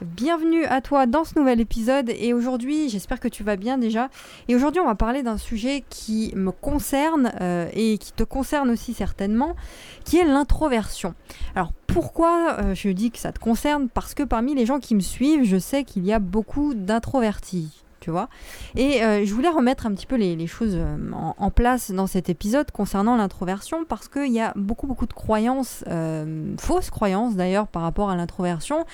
Bienvenue 0.00 0.64
à 0.64 0.80
toi 0.80 1.06
dans 1.06 1.22
ce 1.22 1.38
nouvel 1.38 1.60
épisode 1.60 2.10
et 2.10 2.32
aujourd'hui 2.32 2.88
j'espère 2.88 3.20
que 3.20 3.28
tu 3.28 3.44
vas 3.44 3.56
bien 3.56 3.78
déjà. 3.78 4.08
Et 4.48 4.56
aujourd'hui 4.56 4.80
on 4.80 4.86
va 4.86 4.96
parler 4.96 5.22
d'un 5.22 5.38
sujet 5.38 5.84
qui 5.90 6.32
me 6.34 6.50
concerne 6.50 7.30
euh, 7.40 7.68
et 7.72 7.98
qui 7.98 8.12
te 8.12 8.24
concerne 8.24 8.70
aussi 8.70 8.94
certainement 8.94 9.54
qui 10.04 10.16
est 10.16 10.24
l'introversion. 10.24 11.14
Alors 11.54 11.72
pourquoi 11.86 12.56
euh, 12.58 12.74
je 12.74 12.88
dis 12.88 13.12
que 13.12 13.18
ça 13.18 13.32
te 13.32 13.38
concerne? 13.38 13.88
Parce 13.88 14.14
que 14.14 14.24
parmi 14.24 14.54
les 14.54 14.66
gens 14.66 14.80
qui 14.80 14.96
me 14.96 15.00
suivent 15.00 15.44
je 15.44 15.58
sais 15.58 15.84
qu'il 15.84 16.04
y 16.04 16.12
a 16.12 16.18
beaucoup 16.18 16.74
d'introvertis 16.74 17.81
tu 18.02 18.10
vois. 18.10 18.28
Et 18.74 19.02
euh, 19.04 19.24
je 19.24 19.32
voulais 19.32 19.48
remettre 19.48 19.86
un 19.86 19.94
petit 19.94 20.06
peu 20.06 20.16
les, 20.16 20.46
choses 20.48 20.74
euh, 20.74 20.96
en, 21.38 21.50
place 21.50 21.92
dans 21.92 22.08
cet 22.08 22.28
épisode 22.28 22.72
concernant 22.72 23.16
l'introversion 23.16 23.84
parce 23.88 24.08
qu'il 24.08 24.32
y 24.32 24.40
a 24.40 24.52
beaucoup 24.56 24.88
beaucoup 24.88 25.06
de 25.06 25.12
croyances, 25.12 25.84
euh, 25.86 26.52
fausses 26.58 26.90
croyances 26.90 27.36
d'ailleurs 27.36 27.68
par 27.68 27.82
rapport 27.82 28.10
à 28.10 28.16
l'introversion, 28.16 28.84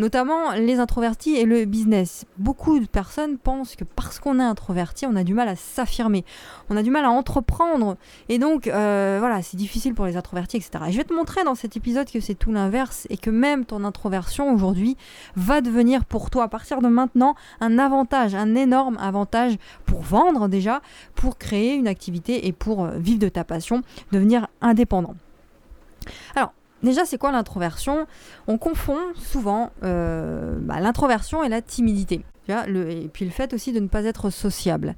notamment 0.00 0.52
les 0.52 0.80
introvertis 0.80 1.36
et 1.36 1.44
le 1.44 1.64
business. 1.64 2.24
Beaucoup 2.38 2.80
de 2.80 2.86
personnes 2.86 3.38
pensent 3.38 3.76
que 3.76 3.84
parce 3.84 4.18
qu'on 4.18 4.40
est 4.40 4.44
introverti, 4.44 5.06
on 5.06 5.14
a 5.14 5.22
du 5.22 5.32
mal 5.32 5.48
à 5.48 5.54
s'affirmer, 5.54 6.24
on 6.68 6.76
a 6.76 6.82
du 6.82 6.90
mal 6.90 7.04
à 7.04 7.10
entreprendre 7.10 7.96
et 8.28 8.40
donc 8.40 8.64
voilà, 8.66 9.42
c'est 9.42 9.56
difficile 9.56 9.94
pour 9.94 10.06
les 10.06 10.16
introvertis, 10.16 10.56
etc. 10.56 10.86
Et 10.88 10.92
je 10.92 10.96
vais 10.96 11.04
te 11.04 11.14
montrer 11.14 11.44
dans 11.44 11.54
cet 11.54 11.76
épisode 11.76 12.10
que 12.10 12.18
c'est 12.18 12.34
tout 12.34 12.50
l'inverse 12.50 13.06
et 13.10 13.16
que 13.16 13.30
même 13.30 13.64
ton 13.64 13.84
introversion 13.84 14.52
aujourd'hui 14.52 14.96
va 15.36 15.60
devenir 15.60 16.04
pour 16.04 16.30
toi 16.30 16.44
à 16.44 16.48
partir 16.48 16.82
de 16.82 16.88
maintenant 16.88 17.36
un 17.60 17.78
avantage, 17.78 18.34
un 18.34 18.55
énorme 18.56 18.98
avantage 18.98 19.56
pour 19.84 20.00
vendre 20.00 20.48
déjà, 20.48 20.80
pour 21.14 21.38
créer 21.38 21.74
une 21.74 21.88
activité 21.88 22.46
et 22.46 22.52
pour 22.52 22.84
euh, 22.84 22.98
vivre 22.98 23.18
de 23.18 23.28
ta 23.28 23.44
passion, 23.44 23.82
devenir 24.12 24.48
indépendant. 24.60 25.14
Alors, 26.34 26.52
Déjà, 26.82 27.04
c'est 27.04 27.18
quoi 27.18 27.32
l'introversion? 27.32 28.06
On 28.46 28.58
confond 28.58 28.98
souvent 29.16 29.70
euh, 29.82 30.56
bah, 30.60 30.78
l'introversion 30.78 31.42
et 31.42 31.48
la 31.48 31.62
timidité. 31.62 32.24
et 32.48 33.10
puis 33.12 33.24
le 33.24 33.30
fait 33.30 33.54
aussi 33.54 33.72
de 33.72 33.80
ne 33.80 33.88
pas 33.88 34.04
être 34.04 34.30
sociable. 34.30 34.94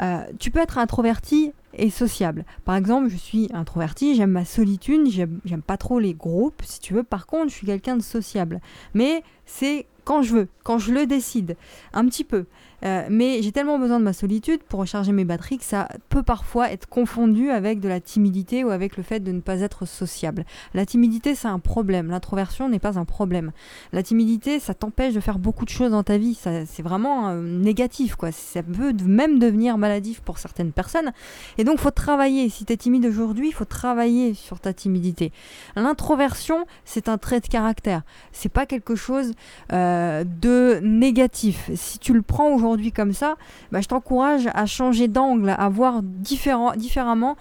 Euh, 0.00 0.22
tu 0.38 0.50
peux 0.50 0.60
être 0.60 0.78
introverti 0.78 1.52
et 1.74 1.90
sociable. 1.90 2.44
Par 2.64 2.76
exemple, 2.76 3.08
je 3.08 3.16
suis 3.16 3.48
introverti, 3.52 4.14
j'aime 4.14 4.30
ma 4.30 4.44
solitude, 4.44 5.08
j'aime 5.10 5.62
pas 5.62 5.76
trop 5.76 5.98
les 5.98 6.14
groupes, 6.14 6.62
si 6.64 6.80
tu 6.80 6.94
veux. 6.94 7.02
Par 7.02 7.26
contre, 7.26 7.48
je 7.48 7.54
suis 7.54 7.66
quelqu'un 7.66 7.96
de 7.96 8.02
sociable. 8.02 8.60
Mais 8.94 9.22
c'est 9.46 9.86
quand 10.04 10.22
je 10.22 10.34
veux, 10.34 10.48
quand 10.64 10.78
je 10.78 10.92
le 10.92 11.06
décide, 11.06 11.56
un 11.92 12.06
petit 12.06 12.24
peu. 12.24 12.46
Euh, 12.84 13.06
mais 13.10 13.42
j'ai 13.42 13.52
tellement 13.52 13.78
besoin 13.78 13.98
de 13.98 14.04
ma 14.04 14.12
solitude 14.12 14.62
pour 14.62 14.80
recharger 14.80 15.12
mes 15.12 15.24
batteries 15.24 15.58
que 15.58 15.64
ça 15.64 15.88
peut 16.08 16.22
parfois 16.22 16.70
être 16.70 16.88
confondu 16.88 17.50
avec 17.50 17.80
de 17.80 17.88
la 17.88 18.00
timidité 18.00 18.64
ou 18.64 18.70
avec 18.70 18.96
le 18.96 19.02
fait 19.02 19.20
de 19.20 19.32
ne 19.32 19.40
pas 19.40 19.60
être 19.60 19.86
sociable. 19.86 20.44
La 20.74 20.86
timidité, 20.86 21.34
c'est 21.34 21.48
un 21.48 21.58
problème. 21.58 22.08
L'introversion 22.08 22.68
n'est 22.68 22.78
pas 22.78 22.98
un 22.98 23.04
problème. 23.04 23.52
La 23.92 24.02
timidité, 24.02 24.60
ça 24.60 24.74
t'empêche 24.74 25.14
de 25.14 25.20
faire 25.20 25.38
beaucoup 25.38 25.64
de 25.64 25.70
choses 25.70 25.90
dans 25.90 26.02
ta 26.02 26.18
vie. 26.18 26.38
C'est 26.66 26.82
vraiment 26.82 27.28
euh, 27.28 27.40
négatif, 27.40 28.16
quoi. 28.16 28.32
Ça 28.32 28.62
peut 28.62 28.92
même 29.04 29.38
devenir 29.38 29.78
maladif 29.78 30.20
pour 30.20 30.38
certaines 30.38 30.72
personnes. 30.72 31.12
Et 31.58 31.64
donc, 31.64 31.78
faut 31.78 31.90
travailler. 31.90 32.48
Si 32.48 32.64
tu 32.64 32.72
es 32.72 32.76
timide 32.76 33.06
aujourd'hui, 33.06 33.48
il 33.48 33.54
faut 33.54 33.64
travailler 33.64 34.34
sur 34.34 34.60
ta 34.60 34.72
timidité. 34.72 35.32
L'introversion, 35.76 36.66
c'est 36.84 37.08
un 37.08 37.18
trait 37.18 37.40
de 37.40 37.46
caractère. 37.46 38.02
C'est 38.32 38.48
pas 38.48 38.66
quelque 38.66 38.94
chose. 38.94 39.32
Euh, 39.72 40.24
de 40.24 40.80
négatif. 40.82 41.70
Si 41.74 41.98
tu 41.98 42.12
le 42.12 42.22
prends 42.22 42.50
aujourd'hui 42.50 42.65
comme 42.94 43.12
ça, 43.12 43.36
bah, 43.72 43.80
je 43.80 43.88
t'encourage 43.88 44.48
à 44.54 44.66
changer 44.66 45.08
d'angle, 45.08 45.54
à 45.56 45.68
voir 45.68 46.02
différemment 46.02 47.36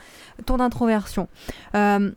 ton 0.45 0.59
introversion. 0.59 1.27
Euh, 1.75 2.11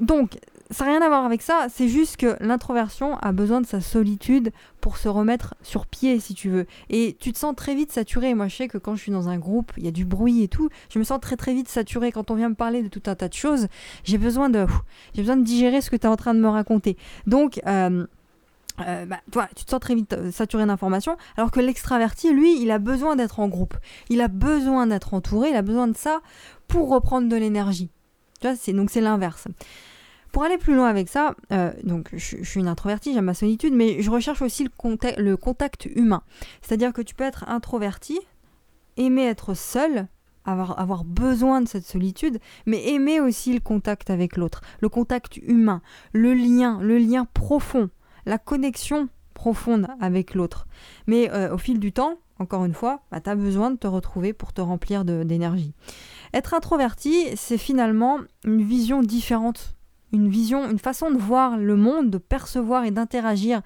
donc, 0.00 0.38
ça 0.72 0.84
n'a 0.86 0.92
rien 0.92 1.02
à 1.02 1.08
voir 1.08 1.24
avec 1.26 1.42
ça, 1.42 1.66
c'est 1.68 1.88
juste 1.88 2.16
que 2.16 2.36
l'introversion 2.40 3.16
a 3.18 3.32
besoin 3.32 3.60
de 3.60 3.66
sa 3.66 3.80
solitude 3.80 4.52
pour 4.80 4.96
se 4.96 5.08
remettre 5.08 5.54
sur 5.62 5.86
pied, 5.86 6.18
si 6.18 6.34
tu 6.34 6.48
veux. 6.48 6.66
Et 6.88 7.16
tu 7.20 7.32
te 7.32 7.38
sens 7.38 7.54
très 7.54 7.74
vite 7.74 7.92
saturé. 7.92 8.34
Moi, 8.34 8.48
je 8.48 8.56
sais 8.56 8.68
que 8.68 8.78
quand 8.78 8.96
je 8.96 9.02
suis 9.02 9.12
dans 9.12 9.28
un 9.28 9.38
groupe, 9.38 9.72
il 9.76 9.84
y 9.84 9.88
a 9.88 9.90
du 9.90 10.06
bruit 10.06 10.42
et 10.42 10.48
tout, 10.48 10.70
je 10.88 10.98
me 10.98 11.04
sens 11.04 11.20
très 11.20 11.36
très 11.36 11.52
vite 11.52 11.68
saturé. 11.68 12.10
Quand 12.10 12.30
on 12.30 12.34
vient 12.36 12.48
me 12.48 12.54
parler 12.54 12.82
de 12.82 12.88
tout 12.88 13.02
un 13.06 13.14
tas 13.14 13.28
de 13.28 13.34
choses, 13.34 13.68
j'ai 14.04 14.18
besoin 14.18 14.48
de, 14.48 14.66
j'ai 15.14 15.22
besoin 15.22 15.36
de 15.36 15.44
digérer 15.44 15.82
ce 15.82 15.90
que 15.90 15.96
tu 15.96 16.06
es 16.06 16.08
en 16.08 16.16
train 16.16 16.32
de 16.32 16.40
me 16.40 16.48
raconter. 16.48 16.96
Donc, 17.26 17.60
euh, 17.66 18.06
euh, 18.80 19.06
bah, 19.06 19.20
toi, 19.30 19.48
tu 19.54 19.64
te 19.64 19.70
sens 19.70 19.80
très 19.80 19.94
vite 19.94 20.12
euh, 20.14 20.30
saturé 20.30 20.64
d'informations, 20.66 21.16
alors 21.36 21.50
que 21.50 21.60
l'extraverti, 21.60 22.32
lui, 22.32 22.60
il 22.60 22.70
a 22.70 22.78
besoin 22.78 23.16
d'être 23.16 23.40
en 23.40 23.48
groupe, 23.48 23.76
il 24.08 24.20
a 24.20 24.28
besoin 24.28 24.86
d'être 24.86 25.14
entouré, 25.14 25.50
il 25.50 25.56
a 25.56 25.62
besoin 25.62 25.88
de 25.88 25.96
ça 25.96 26.20
pour 26.68 26.88
reprendre 26.88 27.28
de 27.28 27.36
l'énergie. 27.36 27.90
C'est, 28.56 28.72
donc 28.72 28.90
c'est 28.90 29.00
l'inverse. 29.00 29.46
Pour 30.32 30.44
aller 30.44 30.58
plus 30.58 30.74
loin 30.74 30.88
avec 30.88 31.08
ça, 31.08 31.34
euh, 31.52 31.72
donc 31.84 32.08
je, 32.14 32.42
suis 32.42 32.60
une 32.60 32.68
introvertie, 32.68 33.12
j'aime 33.12 33.26
ma 33.26 33.34
solitude, 33.34 33.74
mais 33.74 34.00
je 34.00 34.10
recherche 34.10 34.40
aussi 34.42 34.64
le, 34.64 35.36
contact 35.36 35.86
humain. 35.94 36.22
C'est-à-dire 36.62 36.92
que 36.92 37.02
tu 37.02 37.14
peux 37.14 37.24
être 37.24 37.44
introverti, 37.48 38.18
aimer 38.96 39.26
être 39.26 39.54
seul, 39.54 40.08
avoir 40.44 41.04
besoin 41.04 41.60
de 41.60 41.68
cette 41.68 41.84
solitude, 41.86 42.40
mais 42.66 42.88
aimer 42.88 43.20
aussi 43.20 43.52
le 43.52 43.60
contact 43.60 44.10
avec 44.10 44.36
l'autre, 44.36 44.62
le 44.80 44.88
contact 44.88 45.36
humain, 45.36 45.82
le 46.12 46.34
lien, 46.34 46.80
le 46.80 46.98
lien 46.98 47.26
profond 47.32 47.90
la 48.26 48.38
connexion 48.38 49.08
profonde 49.34 49.86
avec 50.00 50.34
l'autre. 50.34 50.66
Mais 51.06 51.30
euh, 51.30 51.54
au 51.54 51.58
fil 51.58 51.78
du 51.78 51.92
temps, 51.92 52.18
encore 52.38 52.64
une 52.64 52.74
fois, 52.74 53.00
bah, 53.10 53.20
tu 53.20 53.30
as 53.30 53.34
besoin 53.34 53.70
de 53.70 53.76
te 53.76 53.86
retrouver 53.86 54.32
pour 54.32 54.52
te 54.52 54.60
remplir 54.60 55.04
d'énergie. 55.04 55.74
Être 56.34 56.54
introverti, 56.54 57.28
c'est 57.36 57.58
finalement 57.58 58.18
une 58.44 58.62
vision 58.62 59.02
différente 59.02 59.74
une 60.12 60.28
vision, 60.28 60.70
une 60.70 60.78
façon 60.78 61.10
de 61.10 61.18
voir 61.18 61.56
le 61.56 61.76
monde, 61.76 62.10
de 62.10 62.18
percevoir 62.18 62.84
et 62.84 62.90
d'interagir 62.90 63.62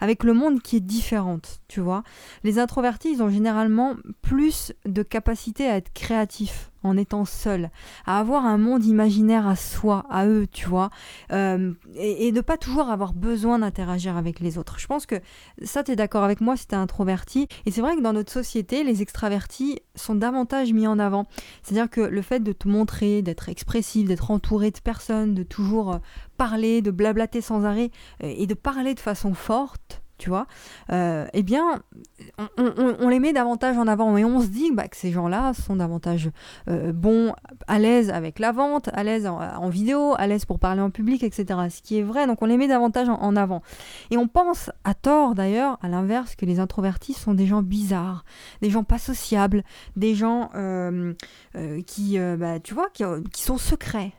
avec 0.00 0.24
le 0.24 0.32
monde 0.32 0.62
qui 0.62 0.76
est 0.76 0.80
différente, 0.80 1.60
tu 1.68 1.80
vois. 1.80 2.02
Les 2.42 2.58
introvertis, 2.58 3.12
ils 3.12 3.22
ont 3.22 3.28
généralement 3.28 3.94
plus 4.22 4.72
de 4.86 5.02
capacité 5.02 5.68
à 5.68 5.76
être 5.76 5.92
créatifs 5.92 6.70
en 6.82 6.96
étant 6.96 7.24
seul, 7.24 7.70
à 8.06 8.18
avoir 8.18 8.46
un 8.46 8.58
monde 8.58 8.84
imaginaire 8.84 9.46
à 9.46 9.56
soi, 9.56 10.06
à 10.10 10.26
eux, 10.26 10.46
tu 10.50 10.66
vois, 10.66 10.90
euh, 11.32 11.72
et, 11.96 12.30
de 12.32 12.36
ne 12.36 12.40
pas 12.40 12.56
toujours 12.56 12.88
avoir 12.88 13.12
besoin 13.12 13.58
d'interagir 13.58 14.16
avec 14.16 14.40
les 14.40 14.58
autres. 14.58 14.78
Je 14.78 14.86
pense 14.86 15.06
que 15.06 15.16
ça, 15.62 15.82
tu 15.82 15.92
es 15.92 15.96
d'accord 15.96 16.24
avec 16.24 16.40
moi 16.40 16.56
si 16.56 16.66
tu 16.66 16.74
introverti. 16.74 17.48
Et 17.66 17.70
c'est 17.70 17.80
vrai 17.80 17.96
que 17.96 18.00
dans 18.00 18.12
notre 18.12 18.32
société, 18.32 18.84
les 18.84 19.02
extravertis 19.02 19.80
sont 19.94 20.14
davantage 20.14 20.72
mis 20.72 20.86
en 20.86 20.98
avant. 20.98 21.26
C'est-à-dire 21.62 21.90
que 21.90 22.00
le 22.00 22.22
fait 22.22 22.40
de 22.40 22.52
te 22.52 22.68
montrer, 22.68 23.22
d'être 23.22 23.48
expressif, 23.48 24.08
d'être 24.08 24.30
entouré 24.30 24.70
de 24.70 24.78
personnes, 24.78 25.34
de 25.34 25.42
toujours 25.42 25.94
euh, 25.94 25.98
parler, 26.36 26.82
de 26.82 26.90
blablater 26.90 27.40
sans 27.40 27.64
arrêt 27.64 27.90
euh, 28.22 28.32
et 28.36 28.46
de 28.46 28.54
parler 28.54 28.94
de 28.94 29.00
façon 29.00 29.34
forte, 29.34 30.02
tu 30.20 30.28
vois, 30.28 30.46
euh, 30.92 31.26
eh 31.32 31.42
bien, 31.42 31.82
on, 32.58 33.08
les 33.08 33.18
met 33.18 33.32
davantage 33.32 33.78
en 33.78 33.86
avant 33.86 34.16
et 34.18 34.24
on 34.24 34.40
se 34.40 34.48
dit 34.48 34.70
bah, 34.70 34.86
que 34.86 34.96
ces 34.96 35.10
gens-là 35.10 35.54
sont 35.54 35.76
davantage 35.76 36.30
euh, 36.68 36.92
bons, 36.92 37.34
à 37.66 37.78
l'aise 37.78 38.10
avec 38.10 38.38
la 38.38 38.52
vente, 38.52 38.90
à 38.92 39.02
l'aise 39.02 39.26
en, 39.26 39.68
vidéo, 39.70 40.14
à 40.18 40.26
l'aise 40.26 40.44
pour 40.44 40.58
parler 40.58 40.82
en 40.82 40.90
public, 40.90 41.22
etc. 41.22 41.58
Ce 41.70 41.80
qui 41.80 41.98
est 41.98 42.02
vrai, 42.02 42.26
donc 42.26 42.42
on 42.42 42.46
les 42.46 42.58
met 42.58 42.68
davantage 42.68 43.08
en, 43.08 43.34
avant. 43.34 43.62
Et 44.10 44.18
on 44.18 44.28
pense, 44.28 44.70
à 44.84 44.92
tort 44.92 45.34
d'ailleurs, 45.34 45.78
à 45.80 45.88
l'inverse, 45.88 46.36
que 46.36 46.44
les 46.44 46.60
introvertis 46.60 47.14
sont 47.14 47.32
des 47.32 47.46
gens 47.46 47.62
bizarres, 47.62 48.24
des 48.60 48.68
gens 48.68 48.84
pas 48.84 48.98
sociables, 48.98 49.64
des 49.96 50.14
gens 50.14 50.50
euh, 50.54 51.14
qui, 51.86 52.18
bah, 52.18 52.60
tu 52.60 52.74
vois, 52.74 52.88
qui 52.90 53.42
sont 53.42 53.56
secrets 53.56 54.12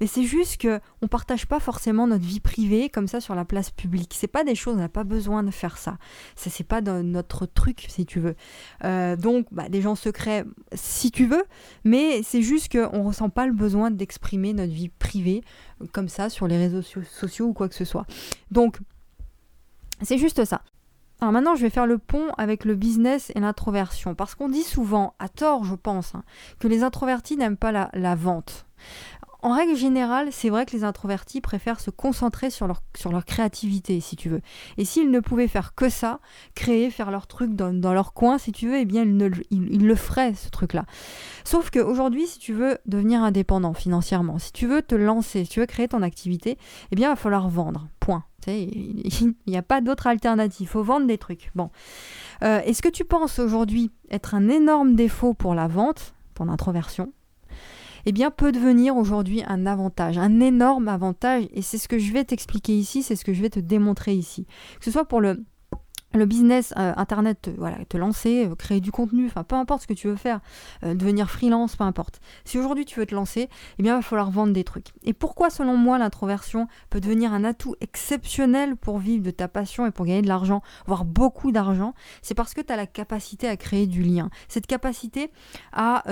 mais 0.00 0.06
c'est 0.06 0.24
juste 0.24 0.58
que 0.58 0.80
on 1.02 1.08
partage 1.08 1.46
pas 1.46 1.60
forcément 1.60 2.06
notre 2.06 2.24
vie 2.24 2.40
privée 2.40 2.88
comme 2.88 3.08
ça 3.08 3.20
sur 3.20 3.34
la 3.34 3.44
place 3.44 3.70
publique. 3.70 4.14
C'est 4.16 4.26
pas 4.26 4.44
des 4.44 4.54
choses, 4.54 4.74
on 4.74 4.80
n'a 4.80 4.88
pas 4.88 5.04
besoin 5.04 5.42
de 5.42 5.50
faire 5.50 5.78
ça. 5.78 5.98
Ça 6.36 6.50
c'est 6.50 6.64
pas 6.64 6.80
notre 6.80 7.46
truc 7.46 7.86
si 7.88 8.06
tu 8.06 8.20
veux. 8.20 8.34
Euh, 8.84 9.16
donc 9.16 9.46
bah, 9.52 9.68
des 9.68 9.82
gens 9.82 9.94
secrets 9.94 10.44
si 10.72 11.10
tu 11.10 11.26
veux, 11.26 11.44
mais 11.84 12.22
c'est 12.22 12.42
juste 12.42 12.72
qu'on 12.72 13.02
ressent 13.04 13.30
pas 13.30 13.46
le 13.46 13.52
besoin 13.52 13.90
d'exprimer 13.90 14.52
notre 14.52 14.72
vie 14.72 14.88
privée 14.88 15.42
comme 15.92 16.08
ça 16.08 16.28
sur 16.28 16.46
les 16.46 16.56
réseaux 16.56 16.82
sociaux 16.82 17.46
ou 17.46 17.52
quoi 17.52 17.68
que 17.68 17.74
ce 17.74 17.84
soit. 17.84 18.06
Donc 18.50 18.78
c'est 20.02 20.18
juste 20.18 20.44
ça. 20.44 20.62
Alors 21.20 21.32
maintenant, 21.32 21.54
je 21.54 21.62
vais 21.62 21.70
faire 21.70 21.86
le 21.86 21.98
pont 21.98 22.32
avec 22.36 22.64
le 22.64 22.74
business 22.74 23.32
et 23.34 23.40
l'introversion, 23.40 24.14
parce 24.14 24.34
qu'on 24.34 24.48
dit 24.48 24.62
souvent, 24.62 25.14
à 25.18 25.28
tort 25.28 25.64
je 25.64 25.74
pense, 25.74 26.14
hein, 26.14 26.24
que 26.58 26.68
les 26.68 26.82
introvertis 26.82 27.36
n'aiment 27.36 27.56
pas 27.56 27.72
la 27.92 28.14
vente. 28.14 28.66
En 29.44 29.52
règle 29.52 29.76
générale, 29.76 30.28
c'est 30.30 30.48
vrai 30.48 30.64
que 30.64 30.74
les 30.74 30.84
introvertis 30.84 31.42
préfèrent 31.42 31.78
se 31.78 31.90
concentrer 31.90 32.48
sur 32.48 32.66
leur, 32.66 32.82
sur 32.96 33.12
leur 33.12 33.26
créativité, 33.26 34.00
si 34.00 34.16
tu 34.16 34.30
veux. 34.30 34.40
Et 34.78 34.86
s'ils 34.86 35.10
ne 35.10 35.20
pouvaient 35.20 35.48
faire 35.48 35.74
que 35.74 35.90
ça, 35.90 36.20
créer, 36.54 36.88
faire 36.88 37.10
leur 37.10 37.26
truc 37.26 37.54
dans, 37.54 37.92
leur 37.92 38.14
coin, 38.14 38.38
si 38.38 38.52
tu 38.52 38.68
veux, 38.68 38.78
eh 38.78 38.86
bien, 38.86 39.04
ils, 39.04 39.86
le 39.86 39.94
feraient, 39.96 40.32
ce 40.32 40.48
truc-là. 40.48 40.86
Sauf 41.44 41.68
qu'aujourd'hui, 41.68 42.26
si 42.26 42.38
tu 42.38 42.54
veux 42.54 42.78
devenir 42.86 43.22
indépendant 43.22 43.74
financièrement, 43.74 44.38
si 44.38 44.50
tu 44.50 44.66
veux 44.66 44.80
te 44.80 44.94
lancer, 44.94 45.44
si 45.44 45.50
tu 45.50 45.60
veux 45.60 45.66
créer 45.66 45.88
ton 45.88 46.00
activité, 46.00 46.56
eh 46.90 46.96
bien, 46.96 47.08
il 47.08 47.12
va 47.12 47.16
falloir 47.16 47.50
vendre. 47.50 47.86
Point. 48.00 48.24
Il 48.46 49.34
n'y 49.46 49.58
a 49.58 49.62
pas 49.62 49.82
d'autre 49.82 50.06
alternative. 50.06 50.66
Il 50.66 50.70
faut 50.70 50.82
vendre 50.82 51.06
des 51.06 51.18
trucs. 51.18 51.50
Bon. 51.54 51.68
Euh, 52.42 52.62
est-ce 52.62 52.80
que 52.80 52.88
tu 52.88 53.04
penses 53.04 53.38
aujourd'hui 53.38 53.90
être 54.10 54.34
un 54.34 54.48
énorme 54.48 54.94
défaut 54.94 55.34
pour 55.34 55.54
la 55.54 55.68
vente, 55.68 56.14
ton 56.34 56.48
introversion? 56.48 57.12
Eh 58.06 58.12
bien, 58.12 58.30
peut 58.30 58.52
devenir 58.52 58.96
aujourd'hui 58.96 59.42
un 59.46 59.66
avantage, 59.66 60.18
un 60.18 60.40
énorme 60.40 60.88
avantage. 60.88 61.44
Et 61.52 61.62
c'est 61.62 61.78
ce 61.78 61.88
que 61.88 61.98
je 61.98 62.12
vais 62.12 62.24
t'expliquer 62.24 62.76
ici, 62.76 63.02
c'est 63.02 63.16
ce 63.16 63.24
que 63.24 63.32
je 63.32 63.42
vais 63.42 63.50
te 63.50 63.60
démontrer 63.60 64.14
ici. 64.14 64.46
Que 64.78 64.84
ce 64.84 64.90
soit 64.90 65.06
pour 65.06 65.20
le 65.20 65.44
le 66.18 66.26
business 66.26 66.72
euh, 66.76 66.92
internet, 66.96 67.42
te, 67.42 67.84
te 67.84 67.96
lancer, 67.96 68.46
euh, 68.46 68.54
créer 68.54 68.80
du 68.80 68.92
contenu, 68.92 69.26
enfin 69.26 69.44
peu 69.44 69.56
importe 69.56 69.82
ce 69.82 69.86
que 69.86 69.94
tu 69.94 70.08
veux 70.08 70.16
faire, 70.16 70.40
euh, 70.84 70.94
devenir 70.94 71.30
freelance, 71.30 71.76
peu 71.76 71.84
importe. 71.84 72.20
Si 72.44 72.58
aujourd'hui 72.58 72.84
tu 72.84 73.00
veux 73.00 73.06
te 73.06 73.14
lancer, 73.14 73.48
eh 73.78 73.82
bien 73.82 73.94
il 73.94 73.96
va 73.96 74.02
falloir 74.02 74.30
vendre 74.30 74.52
des 74.52 74.64
trucs. 74.64 74.88
Et 75.02 75.12
pourquoi 75.12 75.50
selon 75.50 75.76
moi 75.76 75.98
l'introversion 75.98 76.68
peut 76.90 77.00
devenir 77.00 77.32
un 77.32 77.44
atout 77.44 77.74
exceptionnel 77.80 78.76
pour 78.76 78.98
vivre 78.98 79.24
de 79.24 79.30
ta 79.30 79.48
passion 79.48 79.86
et 79.86 79.90
pour 79.90 80.06
gagner 80.06 80.22
de 80.22 80.28
l'argent, 80.28 80.62
voire 80.86 81.04
beaucoup 81.04 81.52
d'argent? 81.52 81.94
C'est 82.22 82.34
parce 82.34 82.54
que 82.54 82.60
tu 82.60 82.72
as 82.72 82.76
la 82.76 82.86
capacité 82.86 83.48
à 83.48 83.56
créer 83.56 83.86
du 83.86 84.02
lien, 84.02 84.30
cette 84.48 84.66
capacité 84.66 85.30
à, 85.72 86.04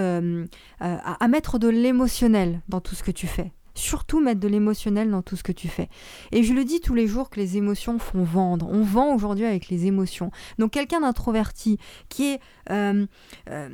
à 0.81 1.29
mettre 1.29 1.59
de 1.59 1.69
l'émotionnel 1.69 2.61
dans 2.69 2.81
tout 2.81 2.95
ce 2.95 3.03
que 3.03 3.11
tu 3.11 3.27
fais 3.27 3.53
surtout 3.75 4.21
mettre 4.21 4.41
de 4.41 4.49
l'émotionnel 4.49 5.11
dans 5.11 5.23
tout 5.23 5.37
ce 5.37 5.43
que 5.43 5.53
tu 5.53 5.69
fais. 5.69 5.89
Et 6.31 6.43
je 6.43 6.53
le 6.53 6.65
dis 6.65 6.81
tous 6.81 6.95
les 6.95 7.07
jours 7.07 7.31
que 7.31 7.41
les 7.41 7.57
émotions 7.57 7.99
font 7.99 8.25
vendre. 8.25 8.69
On 8.71 8.83
vend 8.83 9.15
aujourd'hui 9.15 9.45
avec 9.45 9.69
les 9.69 9.87
émotions. 9.87 10.31
Donc 10.59 10.73
quelqu'un 10.73 11.01
d'introverti 11.01 11.79
qui 12.09 12.33
est, 12.33 12.41
euh, 12.71 13.07
euh, 13.51 13.69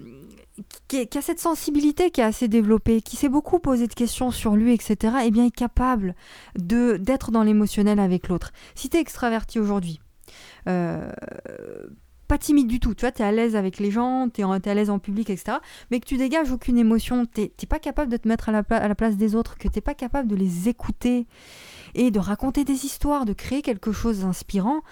qui, 0.88 1.06
a 1.16 1.22
cette 1.22 1.40
sensibilité 1.40 2.10
qui 2.10 2.20
est 2.20 2.24
assez 2.24 2.48
développée, 2.48 3.02
qui 3.02 3.16
s'est 3.16 3.28
beaucoup 3.28 3.58
posé 3.58 3.86
de 3.86 3.94
questions 3.94 4.30
sur 4.30 4.56
lui, 4.56 4.72
etc., 4.72 5.16
eh 5.24 5.30
bien 5.30 5.46
est 5.46 5.50
capable 5.54 6.14
de 6.58 6.96
d'être 6.96 7.30
dans 7.30 7.42
l'émotionnel 7.42 8.00
avec 8.00 8.28
l'autre. 8.28 8.52
Si 8.74 8.88
tu 8.88 8.96
es 8.96 9.00
extraverti 9.00 9.58
aujourd'hui, 9.58 10.00
euh, 10.68 11.10
pas 12.28 12.38
timide 12.38 12.68
du 12.68 12.78
tout, 12.78 12.94
tu 12.94 13.00
vois, 13.00 13.10
tu 13.10 13.22
es 13.22 13.24
à 13.24 13.32
l'aise 13.32 13.56
avec 13.56 13.78
les 13.78 13.90
gens, 13.90 14.28
tu 14.28 14.42
es, 14.42 14.44
à 14.44 14.74
l'aise 14.74 14.90
en 14.90 14.98
public, 14.98 15.30
etc. 15.30 15.58
Mais 15.90 15.98
que 15.98 16.04
tu 16.04 16.18
dégages 16.18 16.52
aucune 16.52 16.76
émotion, 16.76 17.26
tu 17.26 17.40
n'es 17.40 17.66
pas 17.68 17.78
capable 17.78 18.12
de 18.12 18.18
te 18.18 18.28
mettre 18.28 18.50
à 18.50 18.52
la, 18.52 18.94
place 18.94 19.16
des 19.16 19.34
autres, 19.34 19.56
que 19.56 19.66
tu 19.66 19.78
n'es 19.78 19.80
pas 19.80 19.94
capable 19.94 20.28
de 20.28 20.36
les 20.36 20.68
écouter 20.68 21.26
et 21.94 22.10
de 22.10 22.18
raconter 22.18 22.64
des 22.64 22.84
histoires, 22.84 23.24
de 23.24 23.32
créer 23.32 23.62
quelque 23.62 23.92
chose 23.92 24.20
d'inspirant, 24.20 24.82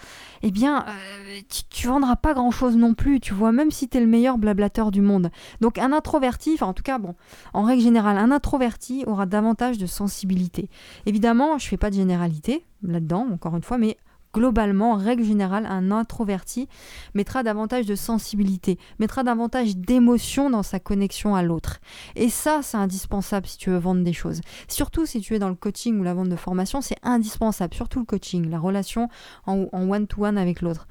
eh 0.41 0.49
bien, 0.49 0.83
euh, 0.87 1.39
tu, 1.69 1.87
ne 1.87 1.93
vendras 1.93 2.15
pas 2.15 2.33
grand-chose 2.33 2.75
non 2.75 2.95
plus, 2.95 3.19
tu 3.19 3.35
vois, 3.35 3.51
même 3.51 3.69
si 3.69 3.87
tu 3.87 3.97
es 3.97 3.99
le 3.99 4.07
meilleur 4.07 4.39
blablateur 4.39 4.89
du 4.89 5.01
monde. 5.01 5.29
Donc 5.61 5.77
un 5.77 5.93
introverti, 5.93 6.55
enfin 6.55 6.65
en 6.65 6.73
tout 6.73 6.83
cas, 6.83 6.97
bon, 6.97 7.13
en 7.53 7.61
règle 7.61 7.83
générale, 7.83 8.17
un 8.17 8.31
introverti 8.31 9.03
aura 9.05 9.27
davantage 9.27 9.77
de 9.77 9.85
sensibilité. 9.85 10.69
Évidemment, 11.05 11.59
je 11.59 11.67
fais 11.67 11.77
pas 11.77 11.91
de 11.91 11.95
généralité 11.95 12.65
là-dedans, 12.81 13.27
encore 13.31 13.55
une 13.55 13.63
fois, 13.63 13.77
mais 13.77 13.97
globalement, 14.37 14.91
en 14.93 14.97
règle 14.97 15.23
générale, 15.23 15.65
un 15.65 15.91
introverti 15.91 16.67
mettra 17.13 17.43
davantage 17.43 17.85
de 17.85 17.95
sensibilité, 17.95 18.77
mettra 18.99 19.23
davantage 19.23 19.77
d'émotion 19.77 20.49
dans 20.49 20.63
sa 20.63 20.79
connexion 20.79 21.35
à 21.35 21.43
l'autre. 21.43 21.79
Et 22.15 22.29
ça, 22.29 22.61
c'est 22.61 22.77
indispensable 22.77 23.47
si 23.47 23.57
tu 23.57 23.69
veux 23.69 23.77
vendre 23.77 24.03
des 24.03 24.13
choses. 24.13 24.41
Surtout 24.67 25.05
si 25.05 25.21
tu 25.21 25.35
es 25.35 25.39
dans 25.39 25.49
le 25.49 25.55
coaching 25.55 25.99
ou 25.99 26.03
la 26.03 26.13
vente 26.13 26.29
de 26.29 26.35
formation, 26.35 26.81
c'est 26.81 26.97
indispensable, 27.03 27.73
surtout 27.73 27.99
le 27.99 28.05
coaching, 28.05 28.49
la 28.49 28.59
relation 28.59 29.09
en 29.45 29.67
one-to-one 29.73 30.37
avec 30.37 30.61
l'autre. 30.61 30.87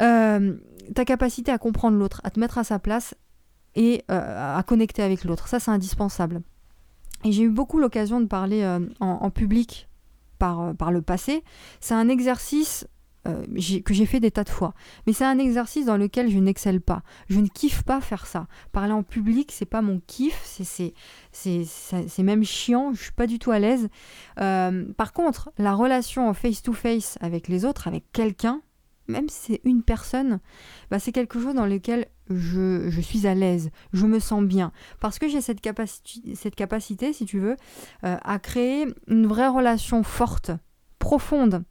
Euh, 0.00 0.54
ta 0.94 1.04
capacité 1.04 1.50
à 1.50 1.58
comprendre 1.58 1.98
l'autre, 1.98 2.20
à 2.24 2.30
te 2.30 2.40
mettre 2.40 2.58
à 2.58 2.64
sa 2.64 2.78
place 2.78 3.14
et 3.74 4.04
euh, 4.10 4.58
à 4.58 4.62
connecter 4.62 5.02
avec 5.02 5.24
l'autre, 5.24 5.48
ça 5.48 5.60
c'est 5.60 5.70
indispensable. 5.70 6.42
Et 7.24 7.32
j'ai 7.32 7.42
eu 7.42 7.50
beaucoup 7.50 7.78
l'occasion 7.78 8.20
de 8.20 8.26
parler 8.26 8.62
euh, 8.62 8.80
en, 9.00 9.30
public 9.30 9.87
euh, 10.42 10.74
par, 10.74 10.92
le 10.92 11.02
passé, 11.02 11.42
c'est 11.80 11.94
un 11.94 12.08
exercice 12.08 12.86
euh, 13.26 13.44
que 13.84 13.92
j'ai 13.94 14.06
fait 14.06 14.20
des 14.20 14.30
tas 14.30 14.44
de 14.44 14.48
fois. 14.48 14.74
Mais 15.06 15.12
c'est 15.12 15.24
un 15.24 15.38
exercice 15.38 15.86
dans 15.86 15.96
lequel 15.96 16.30
je 16.30 16.38
n'excelle 16.38 16.80
pas. 16.80 17.02
Je 17.28 17.40
ne 17.40 17.48
kiffe 17.48 17.82
pas 17.82 18.00
faire 18.00 18.26
ça. 18.26 18.46
Parler 18.72 18.92
en 18.92 19.02
public, 19.02 19.50
c'est 19.52 19.66
pas 19.66 19.82
mon 19.82 20.00
kiff. 20.06 20.40
C'est 21.32 22.22
même 22.22 22.44
chiant. 22.44 22.92
Je 22.94 23.02
suis 23.02 23.12
pas 23.12 23.26
du 23.26 23.38
tout 23.38 23.50
à 23.50 23.58
l'aise. 23.58 23.88
Euh, 24.40 24.84
par 24.96 25.12
contre, 25.12 25.50
la 25.58 25.74
relation 25.74 26.28
en 26.28 26.34
face-to-face 26.34 27.16
-face 27.16 27.18
avec 27.20 27.48
les 27.48 27.64
autres, 27.64 27.88
avec 27.88 28.04
quelqu'un, 28.12 28.62
même 29.08 29.28
si 29.28 29.52
c'est 29.52 29.60
une 29.64 29.82
personne, 29.82 30.40
bah, 30.90 30.98
c'est 30.98 31.12
quelque 31.12 31.40
chose 31.40 31.54
dans 31.54 31.66
lequel 31.66 32.06
je, 32.30 33.00
suis 33.00 33.26
à 33.26 33.34
l'aise, 33.34 33.70
je 33.92 34.06
me 34.06 34.18
sens 34.18 34.42
bien. 34.42 34.72
Parce 35.00 35.18
que 35.18 35.28
j'ai 35.28 35.40
cette, 35.40 35.60
capacité, 35.60 36.34
cette 36.34 36.54
capacité, 36.54 37.12
si 37.12 37.24
tu 37.24 37.38
veux, 37.38 37.56
euh, 38.04 38.16
à 38.22 38.38
créer 38.38 38.86
une 39.06 39.26
vraie 39.26 39.48
relation 39.48 40.02
forte, 40.02 40.50
profonde, 40.98 41.64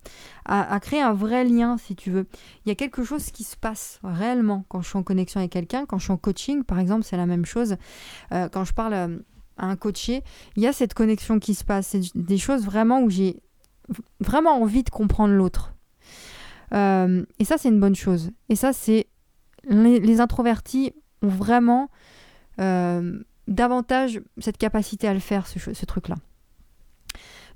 à, 0.46 0.80
créer 0.80 1.02
un 1.02 1.14
vrai 1.14 1.44
lien, 1.44 1.78
si 1.78 1.96
tu 1.96 2.10
veux. 2.10 2.28
Il 2.66 2.70
y 2.70 2.72
a 2.72 2.76
quelque 2.76 3.04
chose 3.04 3.30
qui 3.32 3.44
se 3.44 3.56
passe 3.56 4.00
réellement 4.04 4.66
quand 4.70 4.82
je 4.82 4.90
suis 4.90 4.98
en 4.98 5.04
connexion 5.04 5.40
avec 5.40 5.52
quelqu'un, 5.52 5.86
quand 5.86 6.00
je 6.00 6.06
suis 6.06 6.14
en 6.14 6.18
coaching, 6.18 6.64
par 6.64 6.80
exemple, 6.80 7.04
c'est 7.04 7.18
la 7.18 7.26
même 7.26 7.46
chose. 7.46 7.76
Euh, 8.32 8.50
quand 8.50 8.64
je 8.64 8.74
parle 8.74 8.94
à 8.94 9.08
un 9.58 9.76
coaché, 9.76 10.24
il 10.56 10.64
y 10.64 10.68
a 10.68 10.74
cette 10.74 10.94
connexion 10.94 11.40
qui 11.40 11.54
se 11.54 11.66
passe. 11.66 11.88
C'est 11.88 12.02
des 12.16 12.38
choses 12.38 12.64
vraiment 12.64 13.02
où 13.02 13.10
j'ai 13.10 13.42
vraiment 14.20 14.62
envie 14.62 14.84
de 14.84 14.90
comprendre 14.90 15.34
l'autre 15.34 15.77
euh, 16.74 17.26
et 17.40 17.46
ça, 17.46 17.58
c'est 17.58 17.70
une 17.70 17.80
bonne 17.80 17.96
chose. 17.96 18.32
Et 18.50 18.56
ça, 18.56 18.74
c'est. 18.74 19.08
Les, 19.70 20.22
introvertis 20.22 20.94
ont 21.22 21.28
vraiment 21.28 21.90
euh, 22.60 23.20
davantage 23.48 24.22
cette 24.38 24.58
capacité 24.58 25.08
à 25.08 25.14
le 25.14 25.20
faire, 25.20 25.46
ce, 25.46 25.86
truc-là. 25.86 26.16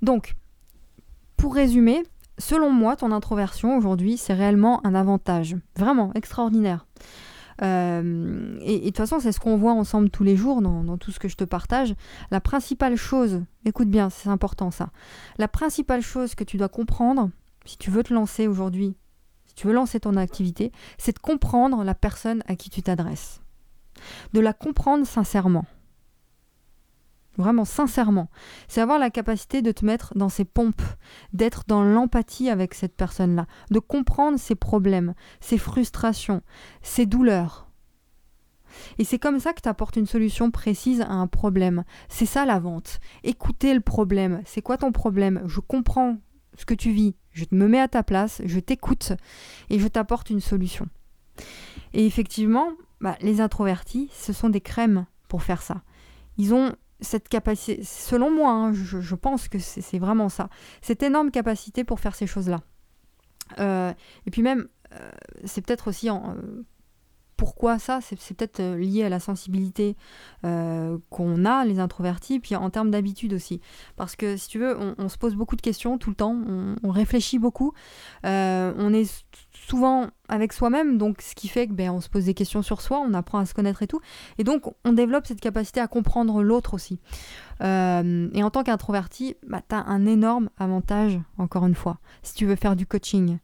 Donc, 0.02 0.34
pour 1.38 1.54
résumer, 1.54 2.02
selon 2.38 2.70
moi, 2.70 2.96
ton 2.96 3.12
introversion 3.12 3.78
aujourd'hui, 3.78 4.18
c'est 4.18 4.34
réellement 4.34 4.84
un 4.86 4.94
avantage. 4.94 5.56
Vraiment 5.76 6.12
extraordinaire. 6.14 6.86
Euh, 7.62 8.58
et, 8.60 8.80
de 8.80 8.84
toute 8.86 8.98
façon, 8.98 9.20
c'est 9.20 9.32
ce 9.32 9.40
qu'on 9.40 9.56
voit 9.56 9.72
ensemble 9.72 10.10
tous 10.10 10.24
les 10.24 10.36
jours 10.36 10.60
dans, 10.60 10.98
tout 10.98 11.12
ce 11.12 11.18
que 11.18 11.28
je 11.28 11.36
te 11.36 11.44
partage. 11.44 11.94
La 12.30 12.40
principale 12.40 12.96
chose, 12.96 13.42
écoute 13.64 13.88
bien, 13.88 14.10
c'est 14.10 14.28
important 14.28 14.70
ça. 14.70 14.90
La 15.38 15.48
principale 15.48 16.02
chose 16.02 16.34
que 16.34 16.44
tu 16.44 16.58
dois 16.58 16.68
comprendre, 16.68 17.30
si 17.64 17.78
tu 17.78 17.90
veux 17.90 18.02
te 18.02 18.12
lancer 18.12 18.48
aujourd'hui 18.48 18.96
si 19.52 19.56
tu 19.56 19.66
veux 19.66 19.74
lancer 19.74 20.00
ton 20.00 20.16
activité, 20.16 20.72
c'est 20.96 21.14
de 21.14 21.18
comprendre 21.18 21.84
la 21.84 21.94
personne 21.94 22.42
à 22.46 22.56
qui 22.56 22.70
tu 22.70 22.82
t'adresses. 22.82 23.42
De 24.32 24.40
la 24.40 24.54
comprendre 24.54 25.06
sincèrement. 25.06 25.66
Vraiment 27.36 27.66
sincèrement. 27.66 28.30
C'est 28.66 28.80
avoir 28.80 28.98
la 28.98 29.10
capacité 29.10 29.60
de 29.60 29.70
te 29.70 29.84
mettre 29.84 30.16
dans 30.16 30.30
ses 30.30 30.46
pompes, 30.46 30.82
d'être 31.34 31.64
dans 31.66 31.84
l'empathie 31.84 32.48
avec 32.48 32.72
cette 32.72 32.96
personne-là, 32.96 33.46
de 33.70 33.78
comprendre 33.78 34.38
ses 34.38 34.54
problèmes, 34.54 35.14
ses 35.40 35.58
frustrations, 35.58 36.40
ses 36.80 37.04
douleurs. 37.04 37.68
Et 38.96 39.04
c'est 39.04 39.18
comme 39.18 39.38
ça 39.38 39.52
que 39.52 39.60
tu 39.60 39.68
apportes 39.68 39.96
une 39.96 40.06
solution 40.06 40.50
précise 40.50 41.02
à 41.02 41.10
un 41.10 41.26
problème. 41.26 41.84
C'est 42.08 42.26
ça 42.26 42.46
la 42.46 42.58
vente. 42.58 43.00
Écouter 43.22 43.74
le 43.74 43.80
problème. 43.80 44.40
C'est 44.46 44.62
quoi 44.62 44.78
ton 44.78 44.92
problème? 44.92 45.42
Je 45.44 45.60
comprends 45.60 46.16
ce 46.56 46.64
que 46.64 46.74
tu 46.74 46.90
vis, 46.90 47.14
je 47.32 47.44
me 47.50 47.66
mets 47.66 47.80
à 47.80 47.88
ta 47.88 48.02
place, 48.02 48.42
je 48.44 48.60
t'écoute 48.60 49.12
et 49.70 49.78
je 49.78 49.88
t'apporte 49.88 50.30
une 50.30 50.40
solution. 50.40 50.86
Et 51.94 52.06
effectivement, 52.06 52.70
bah, 53.00 53.16
les 53.20 53.40
introvertis, 53.40 54.10
ce 54.12 54.32
sont 54.32 54.48
des 54.48 54.60
crèmes 54.60 55.06
pour 55.28 55.42
faire 55.42 55.62
ça. 55.62 55.82
Ils 56.38 56.54
ont 56.54 56.74
cette 57.00 57.28
capacité, 57.28 57.82
selon 57.84 58.30
moi, 58.30 58.52
hein, 58.52 58.72
je, 58.72 59.14
pense 59.14 59.48
que 59.48 59.58
c'est 59.58 59.98
vraiment 59.98 60.28
ça, 60.28 60.48
cette 60.80 61.02
énorme 61.02 61.30
capacité 61.30 61.84
pour 61.84 62.00
faire 62.00 62.14
ces 62.14 62.26
choses-là. 62.26 62.60
Euh, 63.58 63.92
et 64.26 64.30
puis 64.30 64.42
même, 64.42 64.68
euh, 64.92 65.10
c'est 65.44 65.64
peut-être 65.64 65.88
aussi 65.88 66.10
en, 66.10 66.36
euh, 66.36 66.64
pourquoi 67.42 67.80
ça 67.80 67.98
C'est 68.00 68.36
peut-être 68.36 68.60
euh, 68.60 68.76
lié 68.76 69.02
à 69.02 69.08
la 69.08 69.18
sensibilité 69.18 69.96
euh, 70.44 70.96
qu'on 71.10 71.44
a, 71.44 71.64
les 71.64 71.80
introvertis, 71.80 72.38
puis 72.38 72.54
en 72.54 72.70
termes 72.70 72.92
d'habitude 72.92 73.32
aussi. 73.32 73.60
Parce 73.96 74.14
que 74.14 74.36
si 74.36 74.46
tu 74.46 74.60
veux, 74.60 74.78
on, 74.96 75.08
se 75.08 75.18
pose 75.18 75.34
beaucoup 75.34 75.56
de 75.56 75.60
questions 75.60 75.98
tout 75.98 76.10
le 76.10 76.14
temps, 76.14 76.36
on, 76.84 76.90
réfléchit 76.92 77.40
beaucoup, 77.40 77.72
euh, 78.24 78.72
on 78.78 78.94
est 78.94 79.24
souvent 79.50 80.06
avec 80.28 80.52
soi-même, 80.52 80.98
donc 80.98 81.20
ce 81.20 81.34
qui 81.34 81.48
fait 81.48 81.66
que 81.66 81.72
ben, 81.72 81.90
on 81.90 82.00
se 82.00 82.08
pose 82.08 82.26
des 82.26 82.34
questions 82.34 82.62
sur 82.62 82.80
soi, 82.80 83.02
on 83.04 83.12
apprend 83.12 83.40
à 83.40 83.44
se 83.44 83.54
connaître 83.54 83.82
et 83.82 83.88
tout, 83.88 84.00
et 84.38 84.44
donc 84.44 84.72
on 84.84 84.92
développe 84.92 85.26
cette 85.26 85.40
capacité 85.40 85.80
à 85.80 85.88
comprendre 85.88 86.44
l'autre 86.44 86.74
aussi. 86.74 87.00
et 87.60 87.64
en 88.44 88.50
tant 88.52 88.62
qu'introverti, 88.62 89.34
bah, 89.48 89.62
tu 89.68 89.74
as 89.74 89.84
un 89.84 90.06
énorme 90.06 90.48
avantage, 90.58 91.18
encore 91.38 91.66
une 91.66 91.74
fois, 91.74 91.98
si 92.22 92.34
tu 92.34 92.46
veux 92.46 92.54
faire 92.54 92.76
du 92.76 92.86
coaching, 92.86 93.38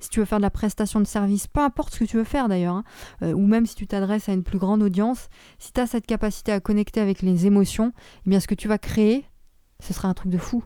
si 0.00 0.08
tu 0.08 0.20
veux 0.20 0.26
faire 0.26 0.38
de 0.38 0.42
la 0.42 0.50
prestation 0.50 1.00
de 1.00 1.06
service, 1.06 1.46
peu 1.46 1.60
importe 1.60 1.94
ce 1.94 2.00
que 2.00 2.04
tu 2.04 2.16
veux 2.16 2.24
faire 2.24 2.48
d'ailleurs, 2.48 2.76
hein, 2.76 2.84
euh, 3.22 3.32
ou 3.32 3.46
même 3.46 3.66
si 3.66 3.74
tu 3.74 3.86
t'adresses 3.86 4.28
à 4.28 4.32
une 4.32 4.44
plus 4.44 4.58
grande 4.58 4.82
audience, 4.82 5.28
si 5.58 5.72
tu 5.72 5.80
as 5.80 5.86
cette 5.86 6.06
capacité 6.06 6.52
à 6.52 6.60
connecter 6.60 7.00
avec 7.00 7.22
les 7.22 7.46
émotions, 7.46 7.92
eh 8.26 8.30
bien 8.30 8.40
ce 8.40 8.46
que 8.46 8.54
tu 8.54 8.68
vas 8.68 8.78
créer, 8.78 9.24
ce 9.80 9.92
sera 9.92 10.08
un 10.08 10.14
truc 10.14 10.30
de 10.30 10.38
fou. 10.38 10.64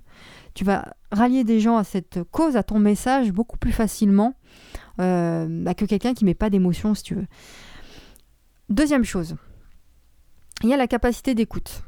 Tu 0.55 0.65
vas 0.65 0.95
rallier 1.11 1.45
des 1.45 1.61
gens 1.61 1.77
à 1.77 1.85
cette 1.85 2.23
cause, 2.31 2.57
à 2.57 2.63
ton 2.63 2.79
message, 2.79 3.33
beaucoup 3.33 3.59
plus 3.59 3.73
facilement 3.73 4.35
euh, 5.01 5.73
que 5.75 5.85
quelqu'un 5.85 6.15
qui 6.15 6.25
met 6.25 6.35
pas 6.35 6.51
d'émotion, 6.51 6.95
si 6.95 7.03
tu 7.03 7.15
veux. 7.15 7.27
Deuxième 8.69 9.05
chose, 9.05 9.37
il 10.63 10.69
y 10.69 10.75
a 10.75 10.77
la 10.77 10.87
capacité 10.87 11.35
d'écoute. 11.35 11.83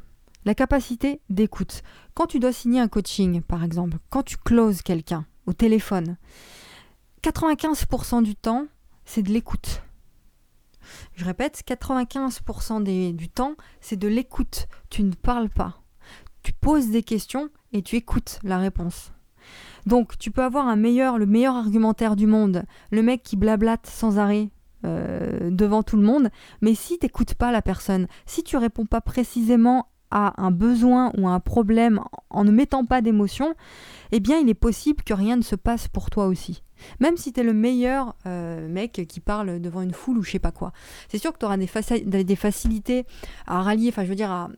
La 0.44 0.54
capacité 0.54 1.20
d'écoute. 1.30 1.82
Quand 2.12 2.26
tu 2.26 2.38
dois 2.38 2.52
signer 2.52 2.80
un 2.80 2.88
coaching, 2.88 3.40
par 3.40 3.64
exemple, 3.64 3.98
quand 4.10 4.22
tu 4.22 4.36
closes 4.36 4.82
quelqu'un 4.82 5.24
au 5.46 5.54
téléphone, 5.54 6.16
95% 7.24 8.22
du 8.22 8.36
temps, 8.36 8.66
c'est 9.06 9.22
de 9.22 9.30
l'écoute. 9.30 9.82
Je 11.14 11.24
répète, 11.24 11.62
95% 11.66 13.14
du 13.14 13.30
temps, 13.30 13.54
c'est 13.80 13.96
de 13.96 14.08
l'écoute. 14.08 14.68
Tu 14.90 15.02
ne 15.02 15.14
parles 15.14 15.48
pas. 15.48 15.80
Tu 16.42 16.52
poses 16.52 16.90
des 16.90 17.02
questions 17.02 17.48
et 17.72 17.80
tu 17.80 17.96
écoutes 17.96 18.40
la 18.42 18.58
réponse. 18.58 19.10
Donc 19.86 20.18
tu 20.18 20.30
peux 20.30 20.42
avoir 20.42 20.68
un 20.68 20.76
meilleur, 20.76 21.16
le 21.16 21.24
meilleur 21.24 21.56
argumentaire 21.56 22.14
du 22.14 22.26
monde, 22.26 22.64
le 22.90 23.00
mec 23.00 23.22
qui 23.22 23.36
blablate 23.36 23.86
sans 23.86 24.18
arrêt 24.18 24.50
euh, 24.84 25.48
devant 25.50 25.82
tout 25.82 25.96
le 25.96 26.02
monde, 26.02 26.28
mais 26.60 26.74
si 26.74 26.98
tu 26.98 27.06
n'écoutes 27.06 27.34
pas 27.34 27.52
la 27.52 27.62
personne, 27.62 28.06
si 28.26 28.42
tu 28.42 28.58
réponds 28.58 28.84
pas 28.84 29.00
précisément 29.00 29.88
à 30.10 30.42
un 30.42 30.50
besoin 30.50 31.10
ou 31.16 31.26
à 31.26 31.32
un 31.32 31.40
problème 31.40 32.00
en 32.28 32.44
ne 32.44 32.50
mettant 32.50 32.84
pas 32.84 33.00
d'émotion, 33.00 33.54
eh 34.12 34.20
bien 34.20 34.38
il 34.38 34.48
est 34.50 34.54
possible 34.54 35.02
que 35.02 35.14
rien 35.14 35.36
ne 35.36 35.42
se 35.42 35.56
passe 35.56 35.88
pour 35.88 36.10
toi 36.10 36.26
aussi. 36.26 36.62
Même 37.00 37.16
si 37.16 37.32
tu 37.32 37.40
es 37.40 37.42
le 37.42 37.52
meilleur 37.52 38.14
euh, 38.26 38.68
mec 38.68 39.06
qui 39.08 39.20
parle 39.20 39.60
devant 39.60 39.82
une 39.82 39.92
foule 39.92 40.18
ou 40.18 40.22
je 40.22 40.32
sais 40.32 40.38
pas 40.38 40.52
quoi. 40.52 40.72
C'est 41.08 41.18
sûr 41.18 41.32
que 41.32 41.38
tu 41.38 41.44
auras 41.44 41.56
des, 41.56 42.36
facilités 42.36 43.04
à 43.46 43.62
rallier, 43.62 43.88
enfin 43.88 44.04
je 44.04 44.08
veux 44.08 44.14
dire 44.14 44.30
à, 44.30 44.52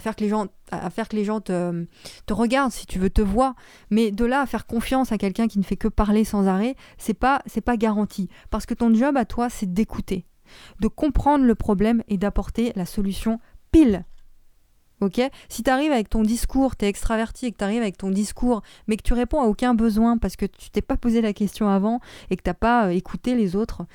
faire 0.00 0.14
que 0.14 0.22
les 0.22 1.24
gens, 1.24 1.40
te, 1.40 1.84
regardent 2.30 2.72
si 2.72 2.86
tu 2.86 2.98
veux 2.98 3.10
te 3.10 3.22
voir. 3.22 3.54
Mais 3.90 4.10
de 4.10 4.24
là 4.24 4.40
à 4.40 4.46
faire 4.46 4.66
confiance 4.66 5.12
à 5.12 5.18
quelqu'un 5.18 5.48
qui 5.48 5.58
ne 5.58 5.64
fait 5.64 5.76
que 5.76 5.88
parler 5.88 6.24
sans 6.24 6.46
arrêt, 6.46 6.76
c'est 6.98 7.14
pas, 7.14 7.42
pas 7.64 7.76
garanti. 7.76 8.28
Parce 8.50 8.66
que 8.66 8.74
ton 8.74 8.92
job 8.94 9.16
à 9.16 9.24
toi, 9.24 9.48
c'est 9.48 9.72
d'écouter, 9.72 10.26
de 10.80 10.88
comprendre 10.88 11.44
le 11.44 11.54
problème 11.54 12.02
et 12.08 12.18
d'apporter 12.18 12.72
la 12.76 12.86
solution 12.86 13.38
pile 13.70 14.04
Si 15.48 15.62
tu 15.62 15.70
arrives 15.70 15.92
avec 15.92 16.08
ton 16.08 16.22
discours, 16.22 16.76
tu 16.76 16.84
es 16.84 16.88
extraverti 16.88 17.46
et 17.46 17.52
que 17.52 17.58
tu 17.58 17.64
arrives 17.64 17.82
avec 17.82 17.96
ton 17.96 18.10
discours, 18.10 18.62
mais 18.86 18.96
que 18.96 19.02
tu 19.02 19.14
réponds 19.14 19.40
à 19.40 19.44
aucun 19.44 19.74
besoin 19.74 20.18
parce 20.18 20.36
que 20.36 20.46
tu 20.46 20.70
t'es 20.70 20.82
pas 20.82 20.96
posé 20.96 21.20
la 21.20 21.32
question 21.32 21.68
avant 21.68 22.00
et 22.30 22.36
que 22.36 22.42
tu 22.42 22.54
pas 22.54 22.86
euh, 22.86 22.90
écouté 22.90 23.34
les 23.34 23.56
autres, 23.56 23.86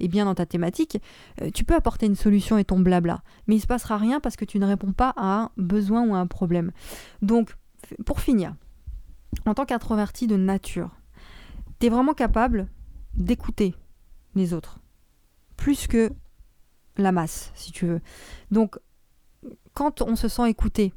eh 0.00 0.08
bien 0.08 0.24
dans 0.24 0.34
ta 0.34 0.46
thématique, 0.46 0.98
euh, 1.42 1.50
tu 1.52 1.64
peux 1.64 1.74
apporter 1.74 2.06
une 2.06 2.16
solution 2.16 2.58
et 2.58 2.64
ton 2.64 2.78
blabla. 2.78 3.22
Mais 3.46 3.56
il 3.56 3.60
se 3.60 3.66
passera 3.66 3.98
rien 3.98 4.20
parce 4.20 4.36
que 4.36 4.44
tu 4.44 4.58
ne 4.58 4.66
réponds 4.66 4.92
pas 4.92 5.12
à 5.16 5.40
un 5.40 5.50
besoin 5.56 6.06
ou 6.06 6.14
à 6.14 6.18
un 6.18 6.26
problème. 6.26 6.72
Donc, 7.22 7.54
pour 8.04 8.20
finir, 8.20 8.54
en 9.44 9.54
tant 9.54 9.66
qu'introverti 9.66 10.26
de 10.26 10.36
nature, 10.36 10.90
tu 11.78 11.86
es 11.86 11.88
vraiment 11.90 12.14
capable 12.14 12.68
d'écouter 13.14 13.74
les 14.34 14.52
autres. 14.52 14.80
Plus 15.56 15.86
que 15.86 16.12
la 16.96 17.12
masse, 17.12 17.52
si 17.54 17.72
tu 17.72 17.86
veux. 17.86 18.00
Donc, 18.50 18.78
quand 19.76 20.00
on 20.00 20.16
se 20.16 20.26
sent 20.26 20.48
écouté 20.48 20.94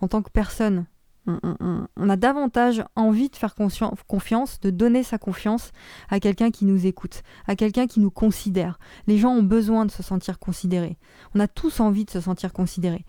en 0.00 0.08
tant 0.08 0.22
que 0.22 0.30
personne, 0.30 0.86
on, 1.26 2.08
a 2.10 2.16
davantage 2.16 2.84
envie 2.96 3.30
de 3.30 3.36
faire 3.36 3.54
confiance, 3.54 4.60
de 4.60 4.68
donner 4.68 5.02
sa 5.02 5.16
confiance 5.16 5.72
à 6.10 6.20
quelqu'un 6.20 6.50
qui 6.50 6.66
nous 6.66 6.84
écoute, 6.84 7.22
à 7.46 7.56
quelqu'un 7.56 7.86
qui 7.86 8.00
nous 8.00 8.10
considère. 8.10 8.78
Les 9.06 9.16
gens 9.16 9.30
ont 9.30 9.42
besoin 9.42 9.86
de 9.86 9.90
se 9.90 10.02
sentir 10.02 10.38
considérés. 10.38 10.98
On 11.34 11.40
a 11.40 11.48
tous 11.48 11.80
envie 11.80 12.04
de 12.04 12.10
se 12.10 12.20
sentir 12.20 12.52
considérés. 12.52 13.06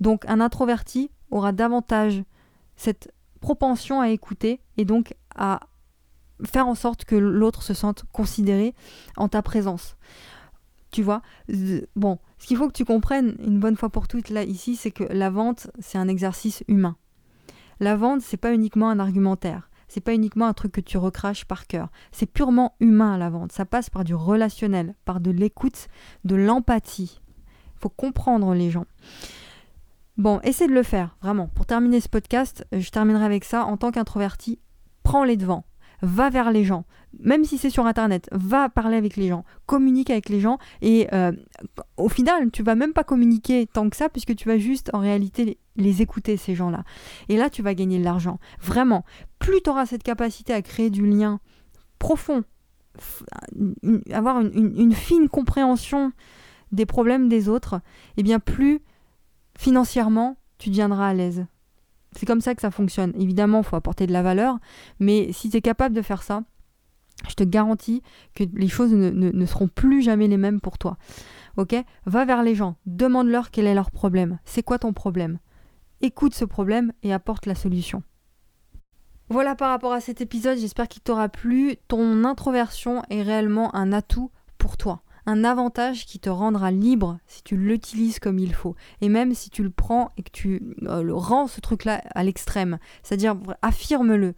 Donc 0.00 0.24
un 0.26 0.40
introverti 0.40 1.10
aura 1.30 1.52
davantage 1.52 2.22
cette 2.76 3.12
propension 3.42 4.00
à 4.00 4.08
écouter 4.08 4.62
et 4.78 4.86
donc 4.86 5.14
à 5.34 5.60
faire 6.46 6.66
en 6.66 6.74
sorte 6.74 7.04
que 7.04 7.16
l'autre 7.16 7.62
se 7.62 7.74
sente 7.74 8.04
considéré 8.12 8.74
en 9.18 9.28
ta 9.28 9.42
présence. 9.42 9.98
Tu 10.90 11.02
vois 11.02 11.20
Bon, 11.96 12.18
ce 12.38 12.46
qu'il 12.46 12.56
faut 12.56 12.68
que 12.68 12.72
tu 12.72 12.84
comprennes 12.84 13.36
une 13.44 13.58
bonne 13.58 13.76
fois 13.76 13.90
pour 13.90 14.08
toutes 14.08 14.30
là 14.30 14.42
ici, 14.44 14.76
c'est 14.76 14.90
que 14.90 15.04
la 15.04 15.30
vente, 15.30 15.70
c'est 15.78 15.98
un 15.98 16.08
exercice 16.08 16.62
humain. 16.68 16.96
La 17.80 17.96
vente, 17.96 18.22
c'est 18.22 18.36
pas 18.36 18.52
uniquement 18.52 18.90
un 18.90 18.98
argumentaire. 18.98 19.70
C'est 19.88 20.00
pas 20.00 20.14
uniquement 20.14 20.46
un 20.46 20.52
truc 20.52 20.72
que 20.72 20.80
tu 20.80 20.98
recraches 20.98 21.46
par 21.46 21.66
cœur. 21.66 21.88
C'est 22.12 22.26
purement 22.26 22.74
humain 22.80 23.16
la 23.16 23.30
vente. 23.30 23.52
Ça 23.52 23.64
passe 23.64 23.88
par 23.88 24.04
du 24.04 24.14
relationnel, 24.14 24.94
par 25.04 25.20
de 25.20 25.30
l'écoute, 25.30 25.88
de 26.24 26.36
l'empathie. 26.36 27.20
Il 27.76 27.80
faut 27.80 27.88
comprendre 27.88 28.52
les 28.54 28.70
gens. 28.70 28.86
Bon, 30.18 30.40
essaie 30.40 30.66
de 30.66 30.74
le 30.74 30.82
faire, 30.82 31.16
vraiment. 31.22 31.46
Pour 31.46 31.64
terminer 31.64 32.00
ce 32.00 32.08
podcast, 32.08 32.66
je 32.72 32.90
terminerai 32.90 33.24
avec 33.24 33.44
ça. 33.44 33.64
En 33.64 33.76
tant 33.76 33.90
qu'introverti, 33.90 34.58
prends 35.04 35.24
les 35.24 35.36
devants 35.36 35.64
va 36.02 36.30
vers 36.30 36.50
les 36.50 36.64
gens, 36.64 36.84
même 37.18 37.44
si 37.44 37.58
c'est 37.58 37.70
sur 37.70 37.86
Internet, 37.86 38.28
va 38.32 38.68
parler 38.68 38.96
avec 38.96 39.16
les 39.16 39.28
gens, 39.28 39.44
communique 39.66 40.10
avec 40.10 40.28
les 40.28 40.40
gens, 40.40 40.58
et 40.82 41.08
euh, 41.12 41.32
au 41.96 42.08
final, 42.08 42.50
tu 42.50 42.62
vas 42.62 42.74
même 42.74 42.92
pas 42.92 43.04
communiquer 43.04 43.66
tant 43.66 43.88
que 43.88 43.96
ça, 43.96 44.08
puisque 44.08 44.36
tu 44.36 44.48
vas 44.48 44.58
juste 44.58 44.90
en 44.92 45.00
réalité 45.00 45.58
les, 45.76 46.02
écouter, 46.02 46.36
ces 46.36 46.54
gens-là. 46.54 46.84
Et 47.28 47.36
là, 47.36 47.50
tu 47.50 47.62
vas 47.62 47.74
gagner 47.74 47.98
de 47.98 48.04
l'argent. 48.04 48.38
Vraiment, 48.60 49.04
plus 49.38 49.60
tu 49.62 49.70
auras 49.70 49.86
cette 49.86 50.02
capacité 50.02 50.52
à 50.52 50.62
créer 50.62 50.90
du 50.90 51.06
lien 51.06 51.40
profond, 51.98 52.44
avoir 54.12 54.40
une, 54.40 54.92
fine 54.92 55.28
compréhension 55.28 56.12
des 56.72 56.86
problèmes 56.86 57.28
des 57.28 57.48
autres, 57.48 57.74
et 58.16 58.20
eh 58.20 58.22
bien 58.22 58.38
plus 58.38 58.80
financièrement, 59.56 60.36
tu 60.58 60.68
deviendras 60.68 61.08
à 61.08 61.14
l'aise. 61.14 61.46
C'est 62.18 62.26
comme 62.26 62.40
ça 62.40 62.56
que 62.56 62.60
ça 62.60 62.72
fonctionne. 62.72 63.12
Évidemment, 63.14 63.58
il 63.58 63.64
faut 63.64 63.76
apporter 63.76 64.08
de 64.08 64.12
la 64.12 64.22
valeur, 64.22 64.58
mais 64.98 65.30
si 65.30 65.50
tu 65.50 65.56
es 65.56 65.60
capable 65.60 65.94
de 65.94 66.02
faire 66.02 66.24
ça, 66.24 66.42
je 67.28 67.34
te 67.34 67.44
garantis 67.44 68.02
que 68.34 68.42
les 68.54 68.66
choses 68.66 68.92
ne, 68.92 69.46
seront 69.46 69.68
plus 69.68 70.02
jamais 70.02 70.26
les 70.26 70.36
mêmes 70.36 70.60
pour 70.60 70.78
toi. 70.78 70.96
Ok? 71.58 71.76
Va 72.06 72.24
vers 72.24 72.42
les 72.42 72.56
gens, 72.56 72.74
demande-leur 72.86 73.52
quel 73.52 73.68
est 73.68 73.74
leur 73.74 73.92
problème. 73.92 74.40
C'est 74.44 74.64
quoi 74.64 74.80
ton 74.80 74.92
problème? 74.92 75.38
Écoute 76.00 76.34
ce 76.34 76.44
problème 76.44 76.92
et 77.04 77.12
apporte 77.12 77.46
la 77.46 77.54
solution. 77.54 78.02
Voilà 79.28 79.54
par 79.54 79.70
rapport 79.70 79.92
à 79.92 80.00
cet 80.00 80.20
épisode, 80.20 80.58
j'espère 80.58 80.88
qu'il 80.88 81.02
t'aura 81.02 81.28
plu. 81.28 81.76
Ton 81.86 82.24
introversion 82.24 83.04
est 83.10 83.22
réellement 83.22 83.72
un 83.76 83.92
atout 83.92 84.32
pour 84.58 84.76
toi 84.76 85.02
un 85.28 85.44
avantage 85.44 86.06
qui 86.06 86.18
te 86.18 86.30
rendra 86.30 86.70
libre 86.70 87.18
si 87.26 87.42
tu 87.42 87.58
l'utilises 87.58 88.18
comme 88.18 88.38
il 88.38 88.54
faut. 88.54 88.74
Et 89.02 89.10
même 89.10 89.34
si 89.34 89.50
tu 89.50 89.62
le 89.62 89.68
prends 89.68 90.10
et 90.16 90.22
que 90.22 90.30
tu 90.30 90.74
euh, 90.84 91.02
le 91.02 91.14
rends 91.14 91.46
ce 91.46 91.60
truc-là 91.60 92.02
à 92.14 92.24
l'extrême, 92.24 92.78
c'est-à-dire 93.02 93.36
affirme-le. 93.60 94.34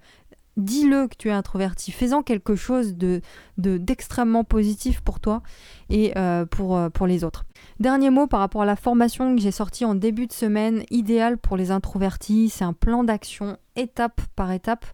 Dis-le 0.56 1.06
que 1.06 1.14
tu 1.16 1.28
es 1.28 1.32
introverti, 1.32 1.92
fais-en 1.92 2.22
quelque 2.22 2.56
chose 2.56 2.96
de 2.96 3.22
d'extrêmement 3.56 4.42
positif 4.42 5.00
pour 5.00 5.20
toi 5.20 5.42
et 5.90 6.12
euh, 6.18 6.44
euh, 6.60 6.90
pour 6.90 7.06
les 7.06 7.22
autres. 7.22 7.44
Dernier 7.78 8.10
mot 8.10 8.26
par 8.26 8.40
rapport 8.40 8.62
à 8.62 8.66
la 8.66 8.76
formation 8.76 9.34
que 9.34 9.40
j'ai 9.40 9.50
sortie 9.50 9.84
en 9.84 9.94
début 9.94 10.26
de 10.26 10.32
semaine, 10.32 10.84
idéal 10.90 11.38
pour 11.38 11.56
les 11.56 11.70
introvertis, 11.70 12.50
c'est 12.50 12.64
un 12.64 12.74
plan 12.74 13.04
d'action 13.04 13.56
étape 13.76 14.20
par 14.36 14.52
étape 14.52 14.84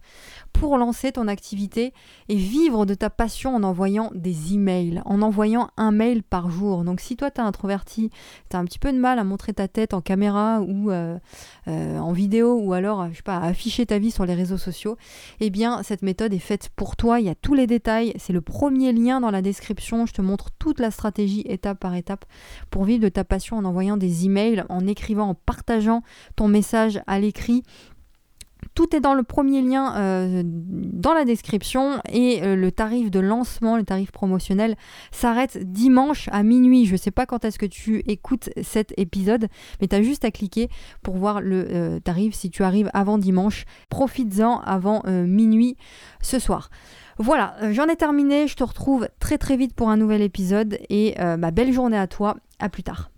pour 0.53 0.77
lancer 0.77 1.11
ton 1.11 1.27
activité 1.27 1.93
et 2.29 2.35
vivre 2.35 2.85
de 2.85 2.93
ta 2.93 3.09
passion 3.09 3.55
en 3.55 3.63
envoyant 3.63 4.11
des 4.15 4.53
emails, 4.53 5.01
en 5.05 5.21
envoyant 5.21 5.69
un 5.77 5.91
mail 5.91 6.23
par 6.23 6.49
jour. 6.49 6.83
Donc 6.83 6.99
si 6.99 7.15
toi 7.15 7.29
tu 7.29 7.41
es 7.41 7.43
introverti, 7.43 8.09
tu 8.49 8.55
as 8.55 8.59
un 8.59 8.65
petit 8.65 8.79
peu 8.79 8.91
de 8.91 8.97
mal 8.97 9.19
à 9.19 9.23
montrer 9.23 9.53
ta 9.53 9.67
tête 9.67 9.93
en 9.93 10.01
caméra 10.01 10.61
ou 10.61 10.89
euh, 10.89 11.17
euh, 11.67 11.99
en 11.99 12.11
vidéo 12.11 12.59
ou 12.59 12.73
alors 12.73 13.09
je 13.09 13.17
sais 13.17 13.21
pas 13.21 13.37
à 13.37 13.47
afficher 13.47 13.85
ta 13.85 13.99
vie 13.99 14.11
sur 14.11 14.25
les 14.25 14.33
réseaux 14.33 14.57
sociaux, 14.57 14.97
eh 15.39 15.49
bien 15.49 15.83
cette 15.83 16.01
méthode 16.01 16.33
est 16.33 16.39
faite 16.39 16.69
pour 16.75 16.95
toi, 16.95 17.19
il 17.19 17.27
y 17.27 17.29
a 17.29 17.35
tous 17.35 17.53
les 17.53 17.67
détails, 17.67 18.13
c'est 18.17 18.33
le 18.33 18.41
premier 18.41 18.93
lien 18.93 19.19
dans 19.19 19.31
la 19.31 19.41
description, 19.41 20.05
je 20.05 20.13
te 20.13 20.21
montre 20.21 20.49
toute 20.57 20.79
la 20.79 20.89
stratégie 20.89 21.41
étape 21.41 21.79
par 21.79 21.93
étape 21.93 22.25
pour 22.69 22.85
vivre 22.85 23.03
de 23.03 23.09
ta 23.09 23.23
passion 23.23 23.57
en 23.57 23.65
envoyant 23.65 23.97
des 23.97 24.25
emails, 24.25 24.63
en 24.69 24.87
écrivant, 24.87 25.29
en 25.29 25.35
partageant 25.35 26.01
ton 26.35 26.47
message 26.47 27.01
à 27.07 27.19
l'écrit 27.19 27.63
tout 28.77 28.95
est 28.95 28.99
dans 28.99 29.13
le 29.15 29.23
premier 29.23 29.61
lien 29.61 29.95
euh, 29.95 30.43
dans 30.45 31.13
la 31.13 31.25
description 31.25 31.99
et 32.11 32.43
euh, 32.43 32.55
le 32.55 32.71
tarif 32.71 33.09
de 33.09 33.19
lancement, 33.19 33.77
le 33.77 33.83
tarif 33.83 34.11
promotionnel 34.11 34.75
s'arrête 35.11 35.57
dimanche 35.71 36.29
à 36.31 36.43
minuit. 36.43 36.85
Je 36.85 36.93
ne 36.93 36.97
sais 36.97 37.11
pas 37.11 37.25
quand 37.25 37.45
est-ce 37.45 37.57
que 37.57 37.65
tu 37.65 38.03
écoutes 38.07 38.49
cet 38.61 38.93
épisode, 38.97 39.47
mais 39.81 39.87
tu 39.87 39.95
as 39.95 40.01
juste 40.01 40.25
à 40.25 40.31
cliquer 40.31 40.69
pour 41.01 41.17
voir 41.17 41.41
le 41.41 41.67
euh, 41.71 41.99
tarif 41.99 42.35
si 42.35 42.49
tu 42.49 42.63
arrives 42.63 42.89
avant 42.93 43.17
dimanche. 43.17 43.65
Profites-en 43.89 44.59
avant 44.59 45.01
minuit 45.07 45.75
ce 46.21 46.39
soir. 46.39 46.69
Voilà, 47.17 47.55
j'en 47.71 47.87
ai 47.87 47.95
terminé. 47.95 48.47
Je 48.47 48.55
te 48.55 48.63
retrouve 48.63 49.07
très 49.19 49.37
très 49.37 49.57
vite 49.57 49.73
pour 49.73 49.89
un 49.89 49.97
nouvel 49.97 50.21
épisode 50.21 50.77
et 50.89 51.15
ma 51.19 51.51
belle 51.51 51.73
journée 51.73 51.97
à 51.97 52.07
toi. 52.07 52.35
À 52.59 52.69
plus 52.69 52.83
tard. 52.83 53.11